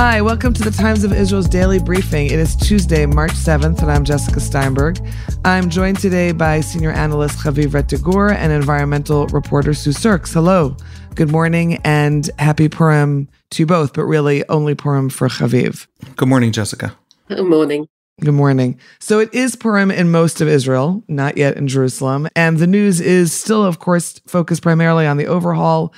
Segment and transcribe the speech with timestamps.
[0.00, 2.26] Hi, welcome to the Times of Israel's daily briefing.
[2.26, 5.04] It is Tuesday, March 7th, and I'm Jessica Steinberg.
[5.44, 10.32] I'm joined today by senior analyst Haviv Rettig Gur and environmental reporter Sue Surkes.
[10.32, 10.76] Hello,
[11.16, 15.88] good morning, and happy Purim to you both, but really only Purim for Haviv.
[16.14, 16.94] Good morning, Jessica.
[17.26, 17.88] Good morning.
[18.20, 18.78] Good morning.
[19.00, 22.28] So it is Purim in most of Israel, not yet in Jerusalem.
[22.36, 25.92] And the news is still, of course, focused primarily on the overhaul.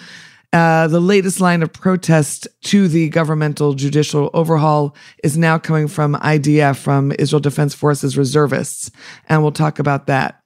[0.52, 6.14] Uh, the latest line of protest to the governmental judicial overhaul is now coming from
[6.16, 8.90] IDF, from Israel Defense Forces reservists.
[9.28, 10.42] And we'll talk about that.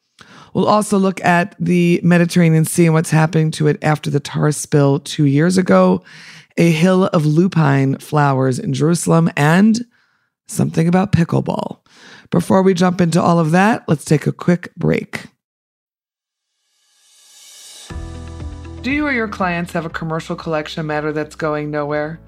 [0.53, 4.53] We'll also look at the Mediterranean Sea and what's happening to it after the tar
[4.53, 6.05] spill two years ago,
[6.57, 9.85] a hill of lupine flowers in Jerusalem, and
[10.47, 11.79] something about pickleball.
[12.31, 15.27] Before we jump into all of that, let's take a quick break.
[18.85, 22.21] Do you or your clients have a commercial collection matter that's going nowhere?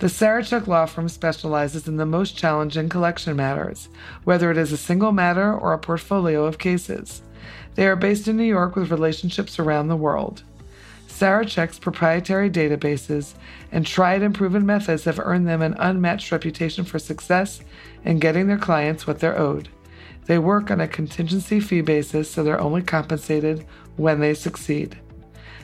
[0.00, 3.88] The Sarachek Law Firm specializes in the most challenging collection matters,
[4.24, 7.22] whether it is a single matter or a portfolio of cases.
[7.74, 10.42] They are based in New York with relationships around the world.
[11.08, 13.32] Sarachek's proprietary databases
[13.72, 17.62] and tried and proven methods have earned them an unmatched reputation for success
[18.04, 19.70] in getting their clients what they're owed.
[20.26, 23.64] They work on a contingency fee basis, so they're only compensated
[23.96, 24.98] when they succeed.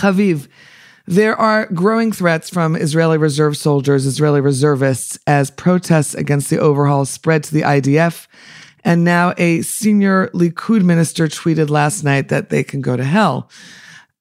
[0.00, 0.48] Haviv,
[1.06, 7.04] there are growing threats from Israeli reserve soldiers, Israeli reservists, as protests against the overhaul
[7.04, 8.26] spread to the IDF.
[8.84, 13.50] And now a senior Likud minister tweeted last night that they can go to hell.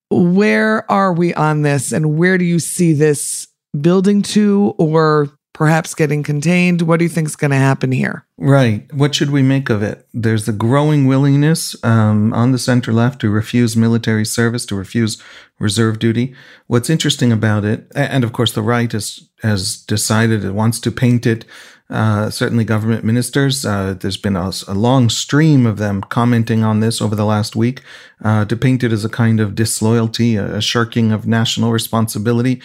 [0.10, 3.48] Where are we on this, and where do you see this
[3.80, 5.30] building to, or
[5.60, 6.82] perhaps getting contained?
[6.84, 8.26] What do you think is going to happen here?
[8.38, 8.90] Right.
[8.94, 10.08] What should we make of it?
[10.14, 15.22] There's a growing willingness um, on the center left to refuse military service, to refuse
[15.60, 16.34] reserve duty.
[16.68, 20.92] What's interesting about it, and of course, the right has has decided it wants to
[20.92, 21.44] paint it.
[21.90, 23.66] Uh, certainly, government ministers.
[23.66, 27.56] Uh, there's been a, a, long stream of them commenting on this over the last
[27.56, 27.82] week
[28.24, 32.62] uh, to paint it as a kind of disloyalty, a, a shirking of national responsibility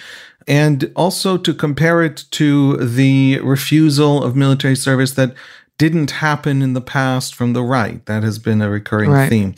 [0.47, 5.35] and also to compare it to the refusal of military service that
[5.79, 8.05] didn't happen in the past from the right.
[8.07, 9.29] That has been a recurring right.
[9.29, 9.55] theme.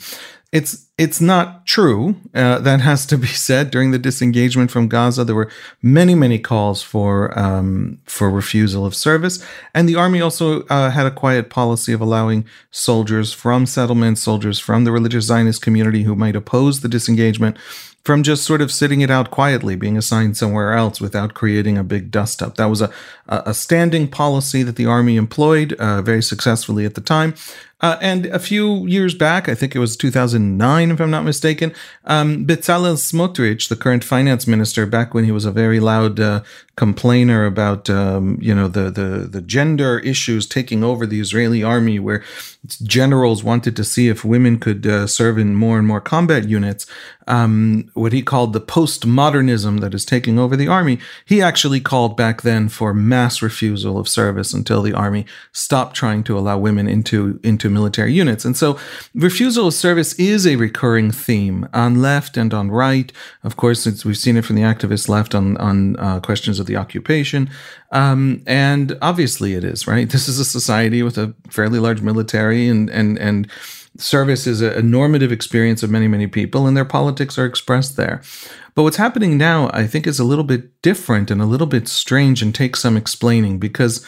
[0.53, 2.15] It's it's not true.
[2.33, 3.69] Uh, that has to be said.
[3.69, 8.95] During the disengagement from Gaza, there were many, many calls for um, for refusal of
[8.95, 9.43] service,
[9.73, 14.57] and the army also uh, had a quiet policy of allowing soldiers from settlements, soldiers
[14.57, 17.57] from the religious Zionist community who might oppose the disengagement,
[18.05, 21.83] from just sort of sitting it out quietly, being assigned somewhere else without creating a
[21.83, 22.55] big dust up.
[22.55, 22.89] That was a,
[23.27, 27.35] a standing policy that the army employed uh, very successfully at the time.
[27.79, 31.73] Uh, and a few years back, I think it was 2009, if I'm not mistaken,
[32.05, 36.41] um, Bezalel Smotrich, the current finance minister, back when he was a very loud uh,
[36.75, 41.99] complainer about, um, you know, the, the, the gender issues taking over the Israeli army,
[41.99, 42.23] where
[42.83, 46.87] generals wanted to see if women could uh, serve in more and more combat units,
[47.27, 52.15] um, what he called the postmodernism that is taking over the army, he actually called
[52.15, 56.87] back then for mass refusal of service until the army stopped trying to allow women
[56.87, 58.45] into, into military units.
[58.45, 58.79] And so
[59.13, 63.11] refusal of service is a recurring theme on left and on right.
[63.43, 66.75] Of course, we've seen it from the activist left on, on uh, questions of the
[66.75, 67.49] occupation.
[67.91, 70.09] Um, and obviously it is, right?
[70.17, 73.47] This is a society with a fairly large military and, and, and,
[73.99, 78.21] service is a, normative experience of many, many people, and their politics are expressed there.
[78.75, 81.87] But what's happening now, I think, is a little bit different and a little bit
[81.87, 84.05] strange and takes some explaining because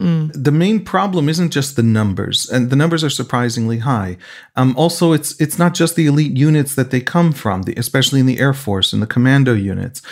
[0.00, 0.30] Mm.
[0.34, 4.18] The main problem isn't just the numbers, and the numbers are surprisingly high.
[4.54, 8.20] Um, also, it's it's not just the elite units that they come from, the, especially
[8.20, 10.02] in the Air Force and the commando units.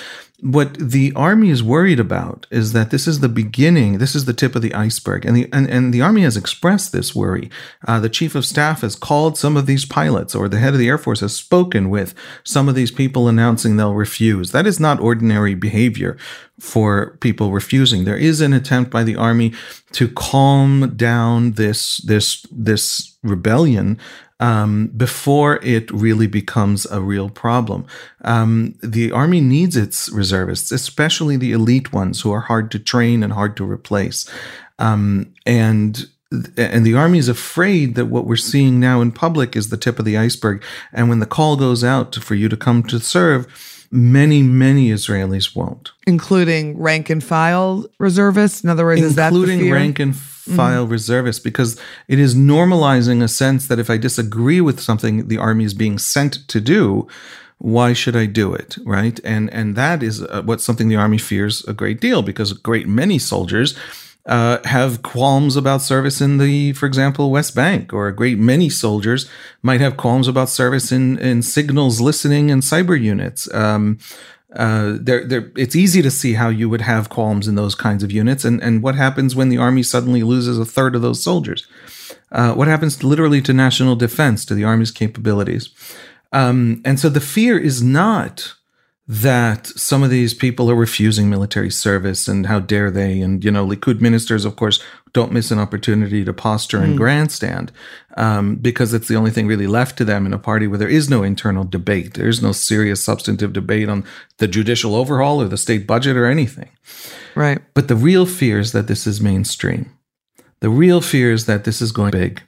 [0.44, 4.34] What the army is worried about is that this is the beginning, this is the
[4.34, 7.48] tip of the iceberg, and the and, and the army has expressed this worry.
[7.88, 10.78] Uh, the chief of staff has called some of these pilots, or the head of
[10.78, 12.14] the Air Force has spoken with
[12.44, 14.52] some of these people announcing they'll refuse.
[14.52, 16.18] That is not ordinary behavior
[16.60, 18.04] for people refusing.
[18.04, 19.54] There is an attempt by the army
[19.94, 23.98] to calm down this this this rebellion
[24.40, 27.86] um, before it really becomes a real problem.
[28.22, 33.22] Um, the army needs its reservists, especially the elite ones who are hard to train
[33.22, 34.28] and hard to replace.
[34.78, 36.06] Um, and
[36.56, 40.00] and the army is afraid that what we're seeing now in public is the tip
[40.00, 40.64] of the iceberg.
[40.92, 45.54] And when the call goes out for you to come to serve, many, many Israelis
[45.54, 48.62] won't, including rank and file reservists.
[48.62, 50.56] In other words, including is that rank and mm-hmm.
[50.56, 50.92] file mm-hmm.
[50.92, 55.64] reservists, because it is normalizing a sense that if I disagree with something the army
[55.64, 57.08] is being sent to do,
[57.58, 59.18] why should I do it, right?
[59.24, 62.56] And and that is uh, what something the army fears a great deal because a
[62.56, 63.76] great many soldiers
[64.26, 68.70] uh, have qualms about service in the, for example, West Bank, or a great many
[68.70, 69.28] soldiers
[69.62, 73.52] might have qualms about service in, in signals listening and cyber units.
[73.54, 73.98] Um,
[74.54, 78.02] uh, there, there, it's easy to see how you would have qualms in those kinds
[78.02, 81.22] of units, and and what happens when the army suddenly loses a third of those
[81.22, 81.66] soldiers?
[82.30, 85.70] Uh, what happens literally to national defense, to the army's capabilities?
[86.32, 88.54] Um, and so the fear is not
[89.06, 93.20] that some of these people are refusing military service and how dare they?
[93.20, 96.96] And you know likud ministers of course don't miss an opportunity to posture and mm.
[96.96, 97.70] grandstand
[98.16, 100.88] um, because it's the only thing really left to them in a party where there
[100.88, 102.14] is no internal debate.
[102.14, 104.04] There is no serious substantive debate on
[104.38, 106.70] the judicial overhaul or the state budget or anything.
[107.34, 107.60] Right.
[107.74, 109.96] But the real fear is that this is mainstream.
[110.60, 112.42] The real fear is that this is going big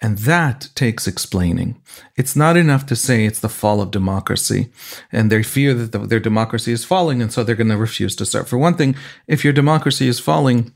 [0.00, 1.80] and that takes explaining.
[2.16, 4.70] It's not enough to say it's the fall of democracy
[5.12, 8.16] and they fear that the, their democracy is falling and so they're going to refuse
[8.16, 8.48] to serve.
[8.48, 10.72] For one thing, if your democracy is falling,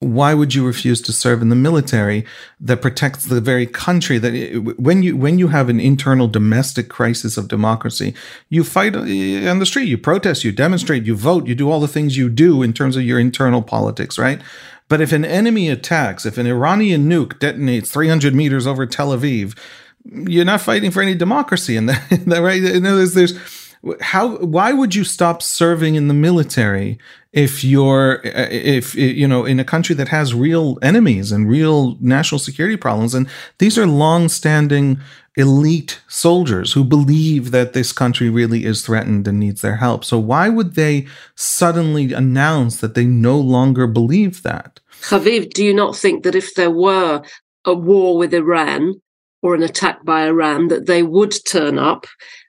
[0.00, 2.24] why would you refuse to serve in the military
[2.60, 7.36] that protects the very country that when you when you have an internal domestic crisis
[7.36, 8.14] of democracy
[8.48, 11.80] you fight uh, on the street you protest you demonstrate you vote you do all
[11.80, 14.40] the things you do in terms of your internal politics right
[14.88, 19.56] but if an enemy attacks, if an Iranian nuke detonates 300 meters over Tel Aviv,
[20.04, 22.60] you're not fighting for any democracy in that, in that right?
[22.60, 23.67] You know, there's, there's
[24.00, 26.98] how why would you stop serving in the military
[27.32, 31.96] if you're uh, if you know in a country that has real enemies and real
[32.00, 33.14] national security problems?
[33.14, 33.28] And
[33.58, 35.00] these are long-standing
[35.36, 40.04] elite soldiers who believe that this country really is threatened and needs their help.
[40.04, 44.80] So why would they suddenly announce that they no longer believe that?
[45.02, 47.22] Haviv, do you not think that if there were
[47.64, 49.00] a war with Iran
[49.42, 52.06] or an attack by Iran that they would turn up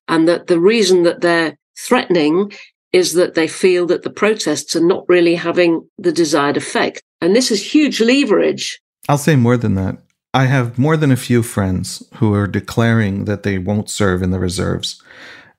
[0.09, 2.51] and that the reason that they're threatening
[2.91, 7.01] is that they feel that the protests are not really having the desired effect.
[7.21, 8.81] And this is huge leverage.
[9.07, 9.99] I'll say more than that.
[10.33, 14.31] I have more than a few friends who are declaring that they won't serve in
[14.31, 15.01] the reserves.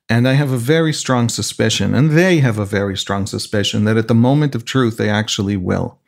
[0.09, 3.97] And I have a very strong suspicion, and they have a very strong suspicion, that
[3.97, 6.00] at the moment of truth, they actually will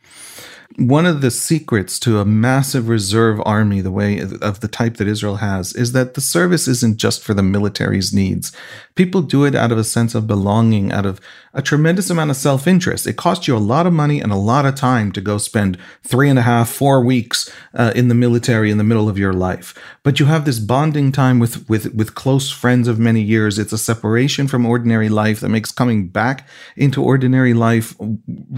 [0.78, 5.08] one of the secrets to a massive reserve army the way of the type that
[5.08, 8.52] Israel has is that the service isn't just for the military's needs.
[8.96, 11.20] People do it out of a sense of belonging, out of
[11.54, 13.06] a tremendous amount of self interest.
[13.06, 15.78] It costs you a lot of money and a lot of time to go spend
[16.04, 19.34] three and a half, four weeks uh, in the military in the middle of your
[19.34, 19.76] life.
[20.02, 23.60] But you have this bonding time with, with, with close friends of many years.
[23.60, 27.96] It's a separation from ordinary life that makes coming back into ordinary life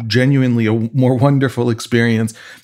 [0.07, 2.04] genuinely a more wonderful experience.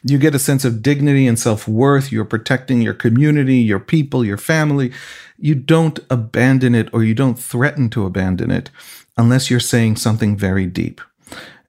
[0.03, 2.11] You get a sense of dignity and self worth.
[2.11, 4.91] You're protecting your community, your people, your family.
[5.38, 8.69] You don't abandon it or you don't threaten to abandon it
[9.18, 11.01] unless you're saying something very deep.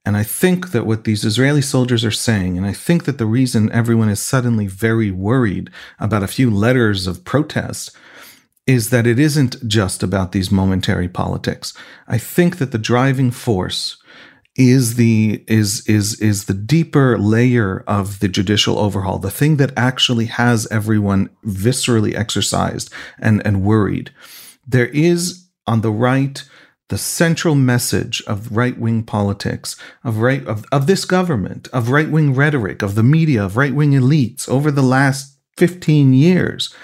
[0.05, 3.27] And I think that what these Israeli soldiers are saying, and I think that the
[3.27, 5.71] reason everyone is suddenly very worried
[6.01, 7.97] about a few letters of protest
[8.67, 11.73] is that it isn't just about these momentary politics.
[12.09, 13.97] I think that the driving force
[14.57, 19.73] is the is is is the deeper layer of the judicial overhaul the thing that
[19.77, 24.11] actually has everyone viscerally exercised and and worried.
[24.67, 26.45] There is on the right
[26.89, 32.83] the central message of right-wing politics of right of, of this government of right-wing rhetoric
[32.83, 36.75] of the media of right-wing elites over the last 15 years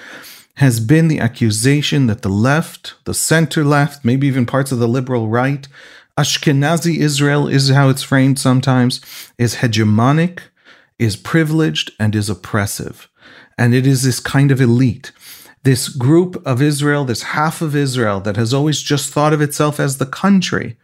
[0.54, 4.88] has been the accusation that the left the center left maybe even parts of the
[4.88, 5.68] liberal right
[6.18, 9.00] Ashkenazi Israel is how it's framed sometimes,
[9.38, 10.40] is hegemonic,
[10.98, 13.08] is privileged, and is oppressive.
[13.56, 15.12] And it is this kind of elite,
[15.62, 19.78] this group of Israel, this half of Israel that has always just thought of itself
[19.78, 20.76] as the country,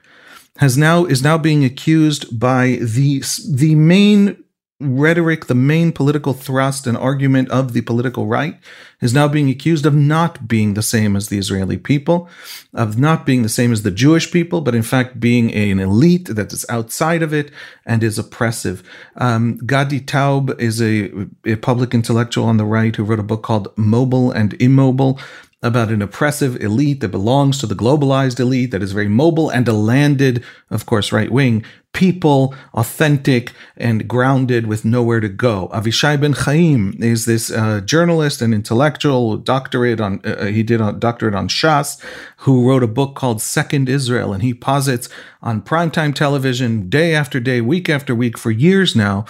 [0.59, 4.44] has now is now being accused by the the main
[4.85, 8.59] rhetoric, the main political thrust and argument of the political right,
[9.01, 12.29] is now being accused of not being the same as the Israeli people,
[12.73, 16.27] of not being the same as the Jewish people, but in fact being an elite
[16.27, 17.51] that is outside of it
[17.85, 18.83] and is oppressive.
[19.17, 21.11] Um, Gadi Taub is a,
[21.45, 25.19] a public intellectual on the right who wrote a book called Mobile and Immobile
[25.65, 29.67] about an oppressive elite that belongs to the globalized elite that is very mobile and
[29.67, 35.71] a landed, of course, right wing people, authentic and grounded with nowhere to go.
[35.73, 40.81] Avishai Ben Chaim is this uh, journalist and intellectual, doctorate on uh, uh, he did
[40.81, 41.99] a doctorate on Shas,
[42.39, 45.09] who wrote a book called Second Israel, and he posits
[45.41, 49.25] on primetime television day after day, week after week for years now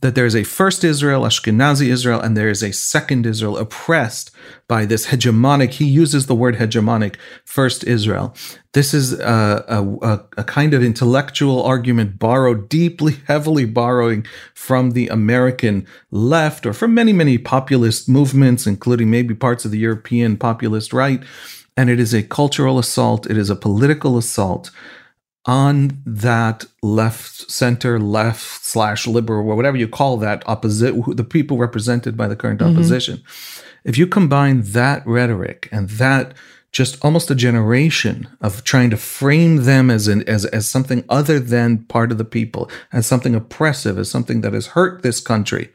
[0.00, 4.30] that there is a first Israel, Ashkenazi Israel, and there is a second Israel oppressed
[4.66, 8.34] by this hegemonic, he uses the word hegemonic, first Israel.
[8.72, 15.08] This is a, a, a, kind of intellectual argument borrowed, deeply, heavily borrowing from the
[15.08, 20.92] American left or from many, many populist movements, including maybe parts of the European populist
[20.92, 21.22] right.
[21.76, 24.70] And it is a cultural assault, it is a political assault
[25.50, 31.58] on that left center left slash liberal or whatever you call that opposite the people
[31.58, 32.70] represented by the current mm-hmm.
[32.70, 33.20] opposition
[33.82, 36.34] if you combine that rhetoric and that
[36.72, 41.40] just almost a generation of trying to frame them as an as as something other
[41.40, 45.70] than part of the people, as something oppressive, as something that has hurt this country,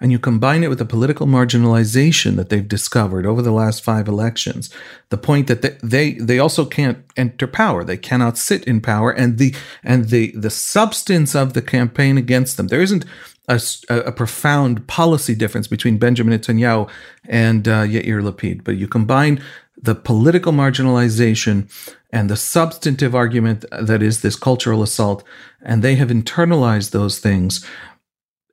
[0.00, 4.06] and you combine it with the political marginalization that they've discovered over the last five
[4.06, 4.70] elections,
[5.08, 9.10] the point that they they, they also can't enter power, they cannot sit in power,
[9.10, 13.04] and the and the the substance of the campaign against them, there isn't
[13.48, 16.88] a, a, profound policy difference between Benjamin Netanyahu
[17.26, 18.62] and uh, Yair Lapid.
[18.62, 19.42] But you combine
[19.82, 21.70] the political marginalization
[22.10, 25.22] and the substantive argument that is this cultural assault,
[25.62, 27.64] and they have internalized those things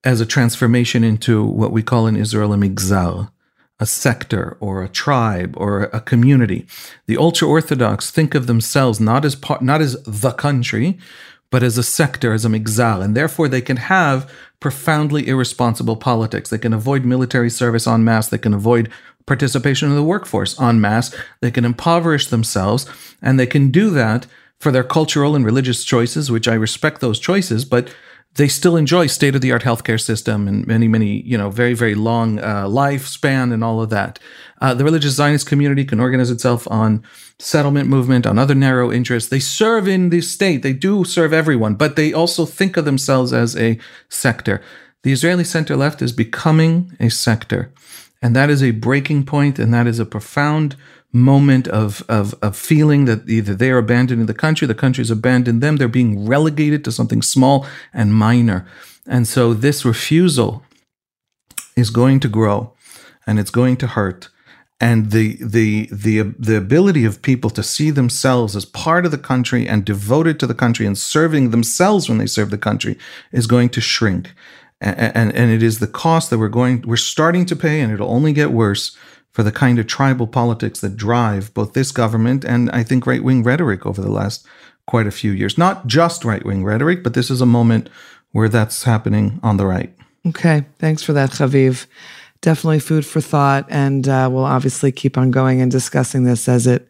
[0.04, 3.32] as a transformation into what we call in Israel a migzar,
[3.80, 6.68] a sector or a tribe or a community.
[7.08, 11.00] The ultra orthodox think of themselves not as part, not as the country,
[11.50, 16.50] but as a sector, as a migzar, and therefore they can have profoundly irresponsible politics.
[16.50, 18.28] They can avoid military service en masse.
[18.30, 18.92] They can avoid
[19.26, 21.16] participation in the workforce en masse.
[21.42, 22.86] They can impoverish themselves,
[23.22, 24.28] and they can do that
[24.60, 27.94] for their cultural and religious choices, which I respect those choices, but
[28.36, 31.74] they still enjoy state of the art healthcare system and many, many, you know, very,
[31.74, 34.20] very long uh, lifespan and all of that.
[34.62, 37.04] Uh, the religious Zionist community can organize itself on
[37.40, 39.30] settlement movement, on other narrow interests.
[39.30, 40.64] They serve in the state.
[40.64, 43.80] They do serve everyone, but they also think of themselves as a
[44.10, 44.62] sector.
[45.04, 47.72] The Israeli center left is becoming a sector.
[48.26, 50.76] And that is a breaking point, and that is a profound
[51.14, 55.62] moment of, of, of feeling that either they are abandoning the country, the country's abandoned
[55.62, 58.66] them, they're being relegated to something small and minor.
[59.06, 60.64] And so this refusal
[61.76, 62.74] is going to grow
[63.28, 64.30] and it's going to hurt.
[64.82, 69.20] And the the the the ability of people to see themselves as part of the
[69.20, 72.98] country and devoted to the country and serving themselves when they serve the country
[73.32, 74.34] is going to shrink
[74.82, 78.12] and, and it is the cost that we're going we're starting to pay and it'll
[78.12, 78.96] only get worse
[79.32, 83.24] for the kind of tribal politics that drive both this government and I think right
[83.24, 84.46] wing rhetoric over the last
[84.88, 85.58] quite a few years.
[85.58, 87.90] Not just right wing rhetoric, but this is a moment
[88.32, 89.94] where that's happening on the right.
[90.28, 90.66] Okay.
[90.80, 91.86] Thanks for that, Haviv.
[92.42, 93.66] Definitely food for thought.
[93.70, 96.88] And uh, we'll obviously keep on going and discussing this as it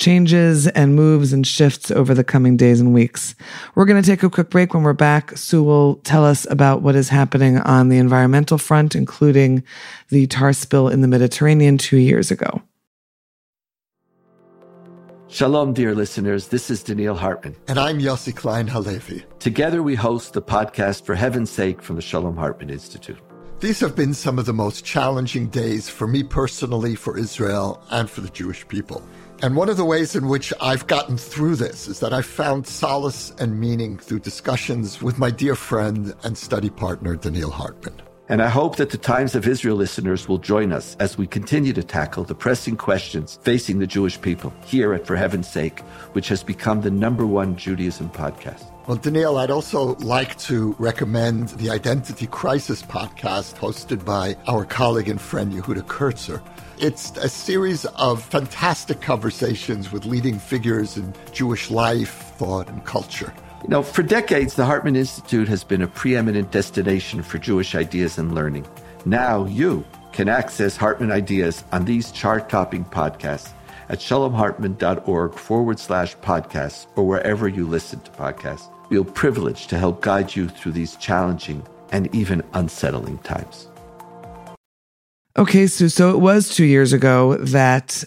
[0.00, 3.36] changes and moves and shifts over the coming days and weeks.
[3.76, 4.74] We're going to take a quick break.
[4.74, 8.96] When we're back, Sue will tell us about what is happening on the environmental front,
[8.96, 9.62] including
[10.08, 12.62] the tar spill in the Mediterranean two years ago.
[15.28, 16.48] Shalom, dear listeners.
[16.48, 17.54] This is Donniel Hartman.
[17.68, 19.22] And I'm Yossi Klein Halevi.
[19.38, 23.20] Together, we host the podcast For Heaven's Sake from the Shalom Hartman Institute.
[23.60, 28.08] These have been some of the most challenging days for me personally, for Israel, and
[28.08, 29.06] for the Jewish people.
[29.42, 32.66] And one of the ways in which I've gotten through this is that I've found
[32.66, 37.94] solace and meaning through discussions with my dear friend and study partner, Donniel Hartman.
[38.28, 41.72] And I hope that the Times of Israel listeners will join us as we continue
[41.72, 45.80] to tackle the pressing questions facing the Jewish people here at For Heaven's Sake,
[46.12, 48.66] which has become the number one Judaism podcast.
[48.90, 55.08] Well, Donniel, I'd also like to recommend the Identity Crisis podcast hosted by our colleague
[55.08, 56.42] and friend Yehuda Kurtzer.
[56.76, 63.32] It's a series of fantastic conversations with leading figures in Jewish life, thought, and culture.
[63.62, 68.18] You know, for decades, the Hartman Institute has been a preeminent destination for Jewish ideas
[68.18, 68.66] and learning.
[69.04, 73.52] Now you can access Hartman ideas on these chart topping podcasts
[73.88, 78.68] at shalomhartman.org forward slash podcasts or wherever you listen to podcasts.
[78.90, 83.68] We are privileged to help guide you through these challenging and even unsettling times.
[85.38, 85.88] Okay, Sue.
[85.88, 88.04] So it was two years ago that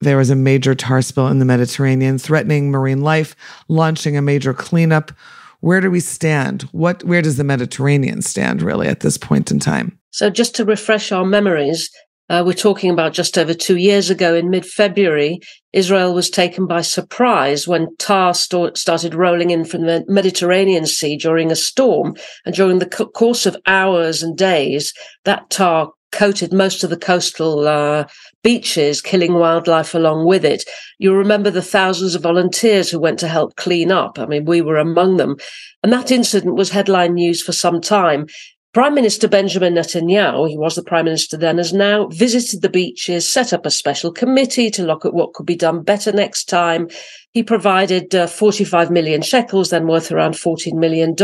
[0.00, 3.36] there was a major tar spill in the Mediterranean, threatening marine life,
[3.68, 5.12] launching a major cleanup.
[5.60, 6.62] Where do we stand?
[6.72, 9.98] What, where does the Mediterranean stand really at this point in time?
[10.10, 11.90] So, just to refresh our memories,
[12.30, 15.40] uh, we're talking about just over two years ago in mid February,
[15.72, 21.16] Israel was taken by surprise when tar st- started rolling in from the Mediterranean Sea
[21.16, 22.16] during a storm.
[22.46, 26.96] And during the co- course of hours and days, that tar coated most of the
[26.96, 28.06] coastal uh,
[28.42, 30.62] beaches, killing wildlife along with it.
[30.98, 34.18] You remember the thousands of volunteers who went to help clean up.
[34.18, 35.36] I mean, we were among them.
[35.82, 38.26] And that incident was headline news for some time.
[38.74, 43.28] Prime Minister Benjamin Netanyahu, he was the Prime Minister then, has now visited the beaches,
[43.28, 46.88] set up a special committee to look at what could be done better next time.
[47.30, 51.14] He provided uh, 45 million shekels, then worth around $14 million,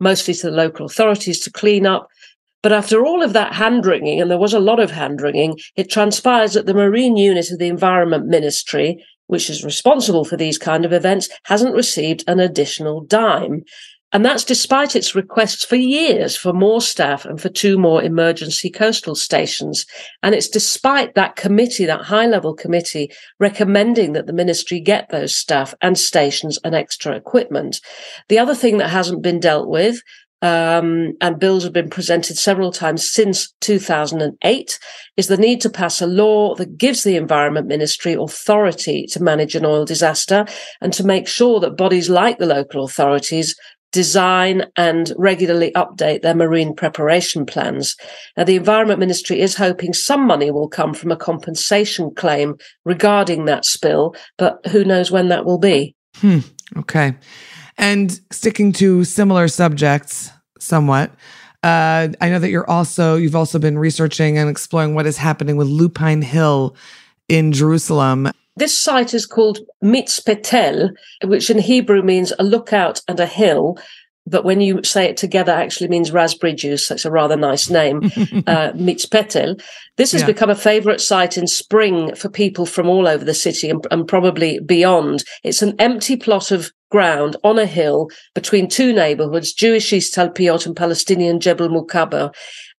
[0.00, 2.08] mostly to the local authorities to clean up.
[2.62, 5.58] But after all of that hand wringing, and there was a lot of hand wringing,
[5.76, 10.56] it transpires that the Marine Unit of the Environment Ministry, which is responsible for these
[10.56, 13.64] kind of events, hasn't received an additional dime.
[14.12, 18.68] And that's despite its requests for years for more staff and for two more emergency
[18.68, 19.86] coastal stations.
[20.22, 25.36] And it's despite that committee, that high level committee recommending that the ministry get those
[25.36, 27.80] staff and stations and extra equipment.
[28.28, 30.02] The other thing that hasn't been dealt with
[30.42, 34.78] um, and bills have been presented several times since 2008,
[35.16, 39.54] is the need to pass a law that gives the Environment Ministry authority to manage
[39.54, 40.46] an oil disaster
[40.80, 43.54] and to make sure that bodies like the local authorities
[43.92, 47.96] design and regularly update their marine preparation plans.
[48.36, 53.46] Now, the Environment Ministry is hoping some money will come from a compensation claim regarding
[53.46, 55.94] that spill, but who knows when that will be.
[56.16, 56.40] Hmm.
[56.76, 57.16] Okay.
[57.78, 61.10] And sticking to similar subjects somewhat,
[61.62, 65.56] uh, I know that you're also you've also been researching and exploring what is happening
[65.56, 66.74] with Lupine Hill
[67.28, 68.30] in Jerusalem.
[68.60, 70.90] This site is called Mitzpetel,
[71.24, 73.78] which in Hebrew means a lookout and a hill.
[74.26, 76.86] But when you say it together, actually means raspberry juice.
[76.86, 77.96] That's a rather nice name,
[78.46, 79.58] uh, Mitzpetel.
[79.96, 80.26] This has yeah.
[80.26, 84.06] become a favorite site in spring for people from all over the city and, and
[84.06, 85.24] probably beyond.
[85.42, 90.66] It's an empty plot of ground on a hill between two neighborhoods, Jewish East Talpiot
[90.66, 92.34] and Palestinian Jebel Mukaber.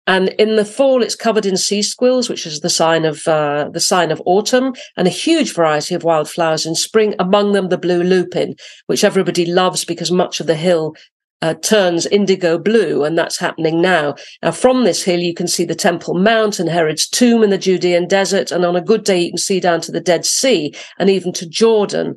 [0.08, 3.70] And in the fall, it's covered in sea squills, which is the sign of uh,
[3.72, 7.14] the sign of autumn, and a huge variety of wildflowers in spring.
[7.20, 8.56] Among them, the blue lupin,
[8.88, 10.96] which everybody loves because much of the hill
[11.42, 14.16] uh, turns indigo blue, and that's happening now.
[14.42, 17.58] Now, from this hill, you can see the Temple Mount and Herod's tomb in the
[17.58, 20.74] Judean desert, and on a good day, you can see down to the Dead Sea
[20.98, 22.16] and even to Jordan.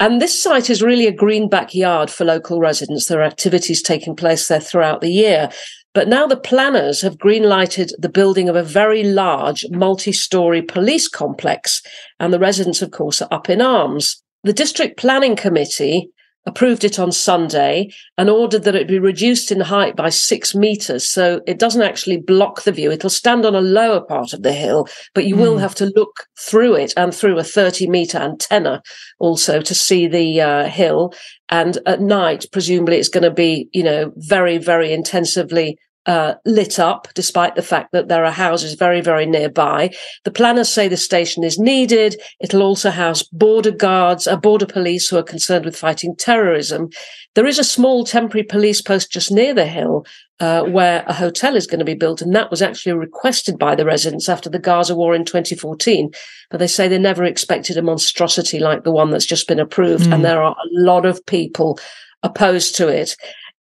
[0.00, 3.06] And this site is really a green backyard for local residents.
[3.06, 5.50] There are activities taking place there throughout the year.
[5.94, 11.82] But now the planners have greenlighted the building of a very large multi-story police complex.
[12.18, 14.22] And the residents, of course, are up in arms.
[14.42, 16.10] The district planning committee
[16.44, 21.08] approved it on Sunday and ordered that it be reduced in height by six meters.
[21.08, 22.90] So it doesn't actually block the view.
[22.90, 25.40] It'll stand on a lower part of the hill, but you mm.
[25.40, 25.60] will hmm.
[25.60, 28.82] have to look through it and through a 30 meter antenna
[29.18, 31.14] also to see the uh, hill.
[31.48, 36.78] And at night, presumably it's going to be, you know, very, very intensively uh, lit
[36.78, 39.90] up, despite the fact that there are houses very, very nearby.
[40.24, 42.20] The planners say the station is needed.
[42.40, 46.90] It'll also house border guards, uh, border police who are concerned with fighting terrorism.
[47.34, 50.04] There is a small temporary police post just near the hill
[50.40, 53.76] uh, where a hotel is going to be built, and that was actually requested by
[53.76, 56.10] the residents after the Gaza war in 2014.
[56.50, 60.04] But they say they never expected a monstrosity like the one that's just been approved,
[60.04, 60.14] mm.
[60.14, 61.78] and there are a lot of people
[62.24, 63.16] opposed to it.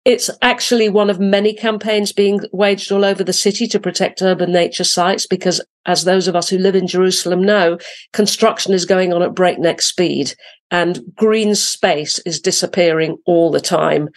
[0.05, 4.51] It's actually one of many campaigns being waged all over the city to protect urban
[4.51, 7.77] nature sites because, as those of us who live in Jerusalem know,
[8.13, 10.33] construction is going on at breakneck speed
[10.71, 14.09] and green space is disappearing all the time.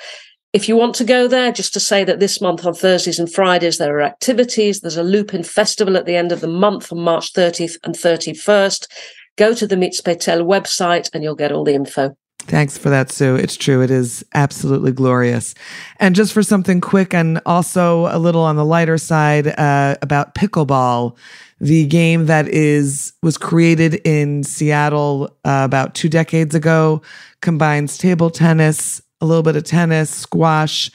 [0.52, 3.32] If you want to go there, just to say that this month on Thursdays and
[3.32, 4.80] Fridays, there are activities.
[4.80, 8.86] There's a Lupin Festival at the end of the month on March 30th and 31st.
[9.38, 12.14] Go to the Mitzpetel website and you'll get all the info.
[12.46, 13.36] Thanks for that, Sue.
[13.36, 13.82] It's true.
[13.82, 15.54] It is absolutely glorious.
[15.98, 20.34] And just for something quick and also a little on the lighter side uh, about
[20.34, 21.16] pickleball,
[21.60, 27.00] the game that is was created in Seattle uh, about two decades ago,
[27.40, 30.90] combines table tennis, a little bit of tennis, squash,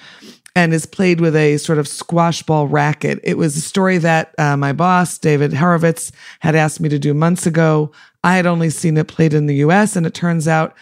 [0.55, 3.19] and is played with a sort of squash ball racket.
[3.23, 7.13] It was a story that uh, my boss, David Horovitz, had asked me to do
[7.13, 7.91] months ago.
[8.23, 10.75] I had only seen it played in the US, and it turns out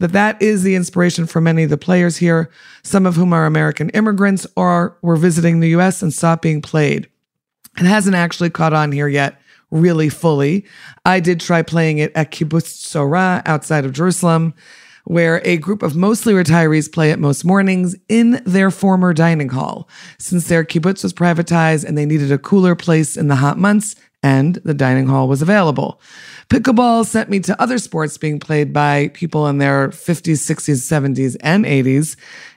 [0.00, 2.50] that that is the inspiration for many of the players here,
[2.82, 7.08] some of whom are American immigrants or were visiting the US and stopped being played.
[7.78, 10.66] It hasn't actually caught on here yet, really fully.
[11.04, 14.54] I did try playing it at Kibbutz Tzora outside of Jerusalem,
[15.04, 19.88] where a group of mostly retirees play it most mornings in their former dining hall.
[20.18, 23.96] Since their kibbutz was privatized and they needed a cooler place in the hot months,
[24.22, 26.00] and the dining hall was available.
[26.50, 31.36] Pickleball sent me to other sports being played by people in their 50s, 60s, 70s,
[31.42, 32.16] and 80s,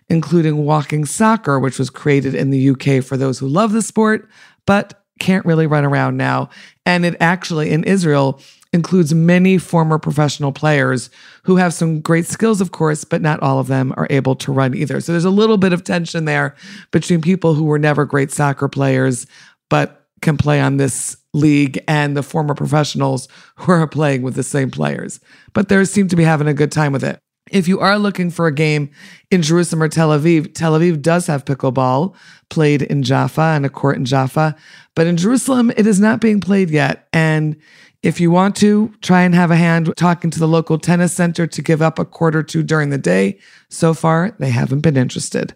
[0.10, 4.28] including walking soccer, which was created in the UK for those who love the sport,
[4.66, 6.50] but can't really run around now.
[6.88, 8.42] And it actually, in Israel,
[8.74, 11.12] includes many former professional players
[11.44, 14.52] who have some great skills, of course, but not all of them are able to
[14.52, 15.02] run either.
[15.02, 16.56] So there's a little bit of tension there
[16.90, 19.28] between people who were never great soccer players,
[19.70, 24.44] but can play on this league and the former professionals who are playing with the
[24.44, 25.20] same players.
[25.54, 27.20] But they seem to be having a good time with it.
[27.52, 28.90] If you are looking for a game
[29.30, 32.16] in Jerusalem or Tel Aviv, Tel Aviv does have pickleball
[32.50, 34.56] played in Jaffa and a court in Jaffa.
[34.96, 37.08] But in Jerusalem, it is not being played yet.
[37.12, 37.58] And
[38.02, 41.46] if you want to, try and have a hand talking to the local tennis center
[41.48, 43.40] to give up a court or two during the day.
[43.70, 45.54] So far, they haven't been interested.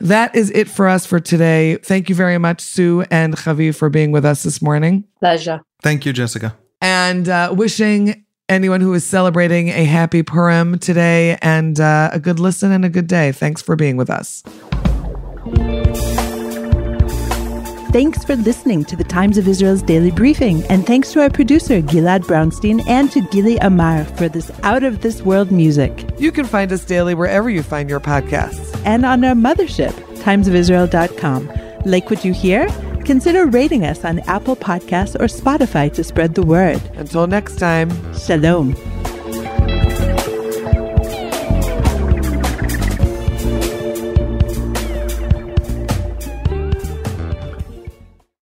[0.00, 1.76] That is it for us for today.
[1.76, 5.04] Thank you very much, Sue and Javi, for being with us this morning.
[5.20, 5.60] Pleasure.
[5.82, 6.56] Thank you, Jessica.
[6.80, 12.38] And uh, wishing anyone who is celebrating a happy Purim today and uh, a good
[12.38, 13.32] listen and a good day.
[13.32, 14.42] Thanks for being with us.
[17.94, 21.80] Thanks for listening to the Times of Israel's daily briefing, and thanks to our producer,
[21.80, 26.04] Gilad Brownstein, and to Gili Amar for this out of this world music.
[26.18, 28.76] You can find us daily wherever you find your podcasts.
[28.84, 29.92] And on our mothership,
[30.24, 31.52] timesofisrael.com.
[31.84, 32.66] Like what you hear?
[33.04, 36.82] Consider rating us on Apple Podcasts or Spotify to spread the word.
[36.96, 38.74] Until next time, Shalom.